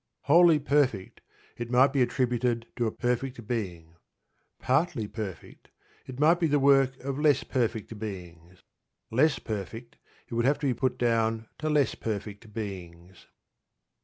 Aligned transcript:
Wholly 0.21 0.57
perfect, 0.57 1.21
it 1.57 1.69
might 1.69 1.93
be 1.93 2.01
attributed 2.01 2.65
to 2.77 2.87
a 2.87 2.91
perfect 2.91 3.45
being. 3.47 3.97
Partly 4.57 5.07
perfect, 5.07 5.69
it 6.07 6.19
might 6.19 6.39
be 6.39 6.47
the 6.47 6.57
work 6.57 6.97
of 7.01 7.19
less 7.19 7.43
perfect 7.43 7.99
beings. 7.99 8.63
Less 9.11 9.37
perfect, 9.37 9.97
it 10.27 10.33
would 10.33 10.45
have 10.45 10.57
to 10.57 10.65
be 10.65 10.73
put 10.73 10.97
down 10.97 11.47
to 11.59 11.69
less 11.69 11.93
perfect 11.93 12.51
beings. 12.51 13.27